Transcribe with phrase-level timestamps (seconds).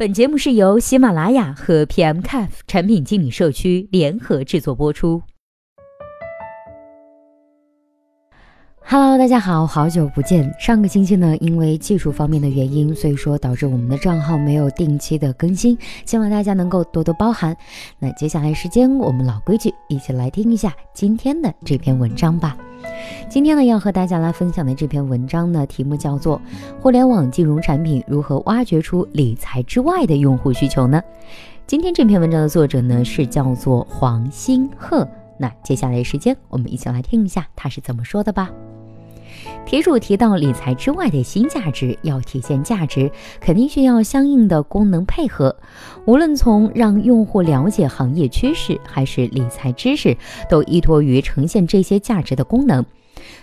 [0.00, 5.22] 本节目是由喜马拉雅和 PMCAF 产品经理社区联合制作播出。
[8.92, 10.52] Hello，大家好，好久不见。
[10.58, 17.56] 上个星期呢，因为技术方面的原因，所以说导致我们的账号没有定期的更新，希望大家能够多多包涵。
[18.00, 22.56] 那接下来时间，我们老规矩，一起来听一下今天的这篇文章吧。
[23.28, 26.36] 今天呢，要和大家来分享的这篇文章呢，题目叫做
[26.82, 31.00] 《互联网金融产品如何挖掘出理财之外的用户需求呢》。
[31.64, 35.06] 今天这篇文章的作者呢是叫做黄新鹤。
[35.38, 38.50] 那接下来时间，我们一起来听一下他是怎么说的吧。
[39.66, 45.54] 题主提到，理财之外的新价值要体现价值，肯定需要相应的功能配合。
[46.06, 50.16] 无论从让用户了解行业趋势，还是理财知识，
[50.48, 52.84] 都依托于呈现这些价值的功能。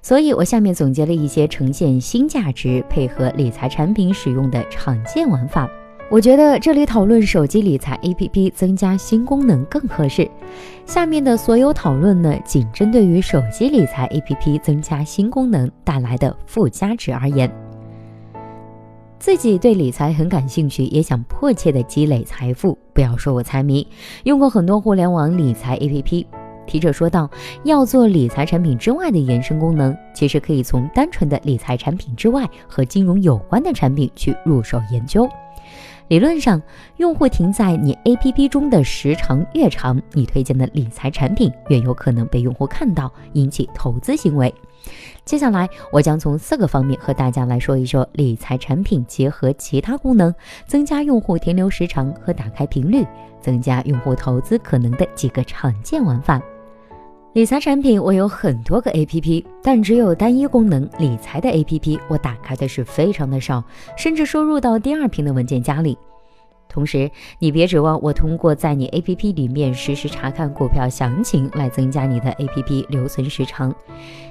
[0.00, 5.68] 所以我下面总结了一些呈现新价值、配合理财产品使用的常见玩法。
[6.10, 10.30] 我觉得这里讨论手机理财 APP 增加新功能更合适。
[10.86, 17.50] 下面的所有讨论呢，仅针对于手机理财 APP 增加新功能带来的附加值而言。
[19.18, 22.78] 自己对理财很感兴趣，也想迫切的积累财富。
[22.92, 23.86] 不要说我财迷，
[24.24, 26.26] 用过很多互联网理财 APP。
[26.66, 27.28] 提者说道
[27.64, 35.28] ：“要做理财产品之外的延伸功能，其实可以从单纯的理财产品之外和金融有关的产品去入手研究。”
[36.08, 36.60] 理论上，
[36.98, 44.54] 用户停在你 APP 中的时长越长，你推荐的理财产品越有可能被用户看到，引起投资行为。
[45.24, 50.34] 接下来，我将从四个方面和大家来说一说理财产品结合其他功能，
[50.66, 53.06] 增加用户停留时长和打开频率，
[53.40, 56.38] 增加用户投资可能的几个常见玩法。
[57.34, 63.60] 理财产品我有很多个 APP，但只有单一功能理财的 APP，我打开的是非常的少，
[63.96, 65.98] 甚至收入到第二屏的文件夹里。
[66.68, 73.74] 同时，你别指望我通过在你 APP 里面实时查看股票详情来增加你的 APP 留存时长。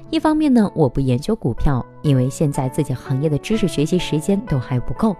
[0.09, 5.13] 一方面呢，我不研究股票，因为现在自己行业的知识学习时间都还不够。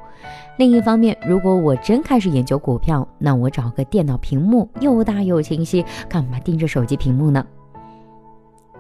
[0.58, 7.46] 另一方面，如果我真开始研究股票，那我找个电脑屏幕又大又清晰，干嘛盯着手机屏幕呢？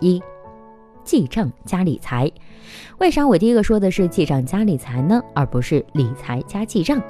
[0.03, 0.21] 一
[1.05, 2.29] 记账加理财，
[2.97, 7.01] 为啥我第一个说的是记账加理财呢，而不是理财加记账？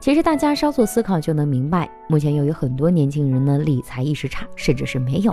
[0.00, 5.32] 其实大家稍作思考就能明白，目前由于很多年轻人呢理财意识差，甚至是没有。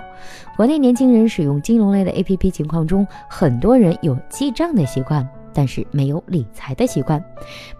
[0.56, 7.24] 国内年轻人使用金融类的 APP 情况中，很多人有记账的习惯，但是没有理财的习惯。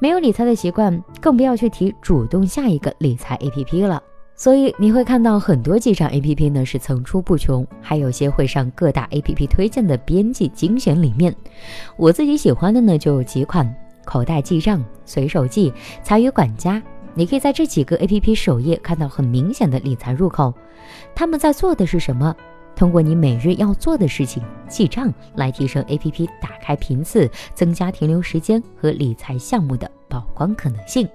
[0.01, 4.03] 没有理财的习惯，更不要去提主动下一个理财 APP 了。
[4.41, 11.37] 所以你会看到很多记账 APP 呢是层出不穷，还有些会上各大 APP 推荐的编辑精选里面。
[11.99, 13.71] 我自己喜欢的呢就有几款：
[14.03, 15.71] 口袋记账、随手记、
[16.03, 16.83] 财与管家。
[17.13, 20.55] 你可以在这几个 APP 首页看到很明显的理财入口。
[21.15, 22.35] 他们在做的是什么？
[22.75, 31.07] 通过你每日要做的事情记账，来提升 APP 打开频次，增加停留时间和理财项目的曝光可能性。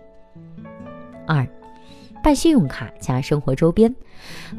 [1.26, 1.44] 二。
[2.26, 3.96] 办信用卡加生活周边，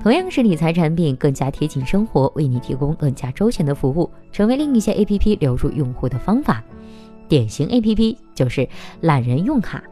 [0.01, 6.63] 同样是理财产品，更加贴近生活，为你提供更加周全的服务，成为另一些 APP 留住用户的方法。
[7.27, 8.69] 典型 APP 就是
[9.01, 9.83] 懒人用卡，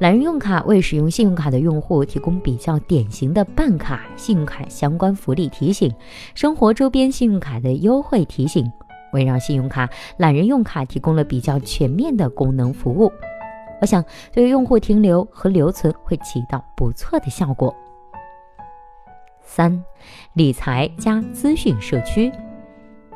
[0.00, 5.90] 懒人用卡为使用信用卡的用户提供比较典型的办卡、信用卡相关福利提醒，
[6.34, 8.70] 生活周边信用卡的优惠提醒，
[9.14, 13.10] 围绕信用卡，懒人用卡提供了比较全面的功能服务。
[13.84, 14.02] 我想，
[14.32, 17.76] 对于用户停留和留存会起到不错的效果。
[19.42, 19.84] 三，
[20.32, 22.32] 理财加资讯社区，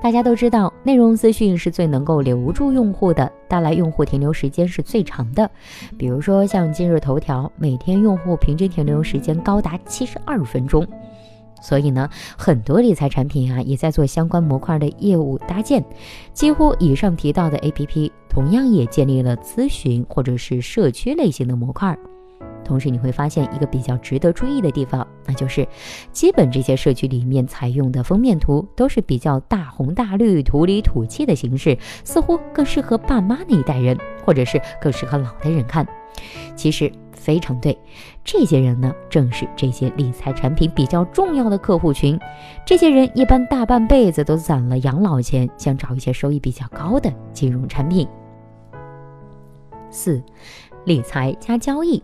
[0.02, 5.50] 大家都知道，内容资讯是最能够留住用户的，带来用户停留时间是最长的。
[5.96, 10.86] 比如说，像今日头条，每天用户平均停留时间高达七十二分钟。
[11.60, 15.84] 所以呢，很多理财产品啊，也在做相关模块的业务搭建。
[16.32, 21.96] 几乎以上提到的 APP，同样也建立了咨询或者是社区类型的模块。
[22.64, 25.66] 同时，你会发现一个比较值得注意的地方，那就是
[26.12, 35.86] 基本这些社区里面采用的封面图都是比较大红大绿、土里土气的形式，似乎更适合爸妈那一代人，或者是更适合老的人看。
[36.58, 36.92] 其实。
[37.18, 37.76] 非常对，
[38.24, 42.18] 这些人呢，正是这些理财产品比较重要的客户群。
[42.64, 48.08] 这些人一般大半辈子都攒了养老钱，想找一些收益比较高的金融产品。
[49.90, 50.22] 四，
[50.86, 52.02] 理财加交易，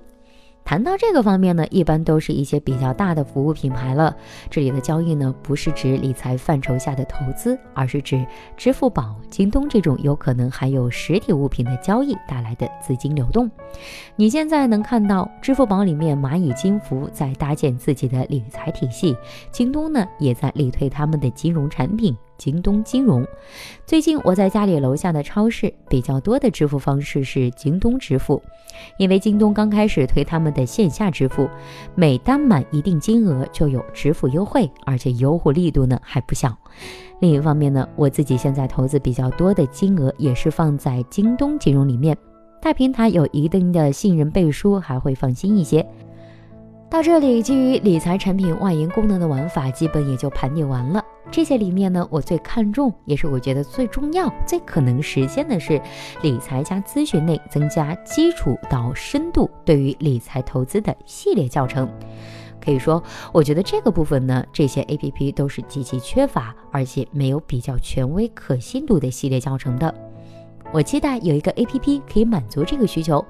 [0.65, 4.17] 谈到这个方面呢，一般都是一些比较大的服务品牌了。
[4.49, 8.25] 这里的交易呢，不是指理财范畴下的投资，而是指
[8.57, 13.51] 支付宝、京东这种有可能含有实体物品的交易带来的资金流动。
[14.17, 19.15] 你现在能看到支付宝里面蚂蚁金服在搭建自己的理财体系，
[19.53, 22.17] 京东呢也在力推他们的金融产品。
[22.37, 23.27] 京东金融，
[23.87, 28.43] 最近我在家里楼下的超市，比较多的支付方式是京东支付，
[28.99, 31.49] 因为京东刚开始推他们的线下支付，
[31.95, 36.57] 每单满一定金额就有支付优惠，而且优惠力度呢还不小。
[37.21, 42.17] 另一方面呢，我自己现在投资比较多的金额也是放在京东金融里面，
[42.61, 45.87] 大平台有一定的信任背书，还会放心一些。
[46.91, 51.03] 到这里，基于理财产品外延功能的玩法，基本也就盘点完了。
[51.31, 55.81] 这些里面呢，我最看重，也是我觉得最重要、最可能实现的是
[56.23, 61.89] 理财加咨询内增加基础到深度对于理财投资的系列教程。
[62.61, 69.93] 可以说，我觉得这个部分呢，这些 A P P 都是极其缺乏，而且没有比较权威、可信度的系列教程的。
[70.73, 73.25] 我期待有一个 A P P 可以满足这个需求。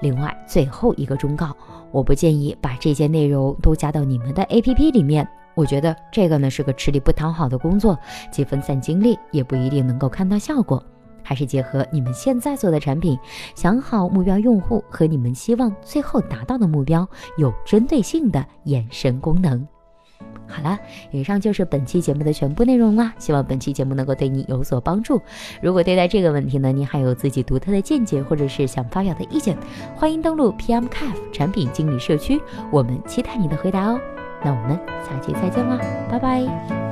[0.00, 1.54] 另外，最后一个忠告，
[1.90, 5.28] 我不建议把这些内容都加到你们的 A P P 里面。
[5.54, 7.98] 我觉得这个呢是个吃力不讨好的工作，
[8.30, 10.82] 既分散精力，也不一定能够看到效果。
[11.24, 13.16] 还是结合你们现在做的产品，
[13.54, 17.08] 想好目标用户和你们希望最后达到的目标，
[17.38, 19.66] 有针对性的延伸功能。
[20.48, 20.78] 好了，
[21.12, 23.14] 以上就是本期节目的全部内容啦。
[23.18, 25.22] 希望本期节目能够对你有所帮助。
[25.62, 29.56] 如果对待这个问题呢，你还有自己独特的见解，或者是想发表的意见，
[29.94, 32.40] 欢迎登录 PM c a f 产品经理社区，
[32.70, 34.00] 我们期待你的回答哦。
[34.44, 35.78] 那我们下期再见啦，
[36.10, 36.91] 拜拜。